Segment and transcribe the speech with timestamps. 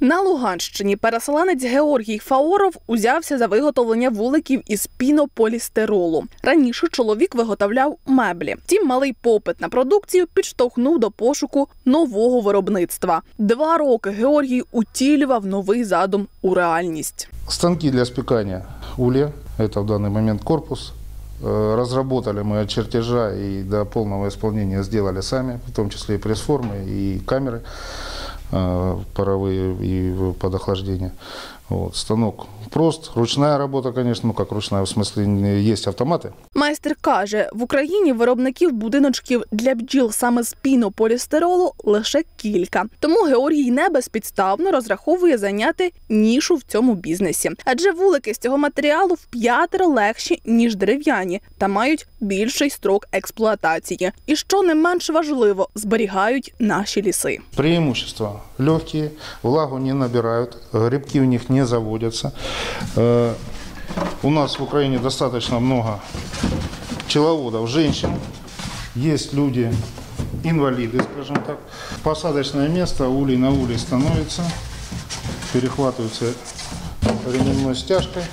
[0.00, 6.24] На Луганщині переселенець Георгій Фаоров узявся за виготовлення вуликів із пінополістиролу.
[6.42, 8.56] Раніше чоловік виготовляв меблі.
[8.64, 13.22] Втім, малий попит на продукцію підштовхнув до пошуку нового виробництва.
[13.38, 17.28] Два роки Георгій утілював новий задум у реальність.
[17.48, 18.64] Станки для спекания
[18.98, 20.92] улья, это в данный момент корпус.
[21.42, 26.18] Э, Разработали мы от чертежа и до полного исполнения сделали сами, в том числе и
[26.18, 27.62] пресс-формы, и камеры э,
[29.14, 31.10] паровые и под охлаждение.
[31.68, 31.96] Вот.
[31.96, 37.50] Станок прост, ручная работа, конечно, ну как ручная, в смысле не- есть автоматы, Майстер каже,
[37.52, 42.84] в Україні виробників будиночків для бджіл саме з пінополістиролу лише кілька.
[43.00, 47.50] Тому Георгій не безпідставно розраховує зайняти нішу в цьому бізнесі.
[47.64, 54.12] Адже вулики з цього матеріалу в п'ятеро легші ніж дерев'яні та мають більший строк експлуатації.
[54.26, 57.38] І що не менш важливо, зберігають наші ліси.
[57.56, 62.33] Преимущества легкие, влагу не набирают, грибки у них не заводятся.
[62.95, 63.33] Э,
[64.23, 65.99] У нас в Украине достаточно много
[67.05, 68.13] пчеловодов, женщин.
[68.95, 69.73] Есть люди,
[70.43, 71.57] инвалиды, скажем так.
[72.03, 74.43] Посадочное место, улей на улей становится,
[75.53, 76.33] перехватывается
[77.25, 78.23] ременной стяжкой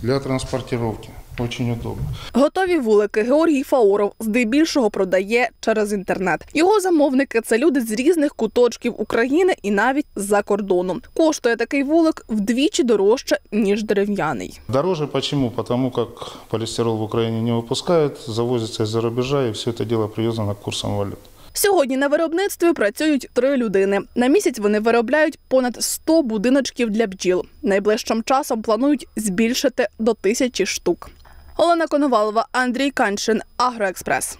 [0.00, 1.10] для транспортировки.
[1.38, 2.02] Очень удобно.
[2.32, 6.40] Готові вулики Георгій Фаоров здебільшого продає через інтернет.
[6.54, 11.00] Його замовники це люди з різних куточків України і навіть з-за кордону.
[11.14, 14.60] Коштує такий вулик вдвічі дорожче ніж дерев'яний.
[14.68, 15.50] Дороже почему?
[15.50, 16.08] Потому как
[16.48, 20.96] полистирол в Украине не выпускают, завозится из-за рубежа, и все это дело привязано к курсам
[20.96, 21.18] валют.
[21.54, 24.00] Сьогодні на виробництві працюють три людини.
[24.14, 27.44] На місяць вони виробляють понад 100 будиночків для бджіл.
[27.62, 31.10] Найближчим часом планують збільшити до тисячі штук.
[31.56, 34.38] Олена Коновалова, Андрій Каншин, Агроекспрес.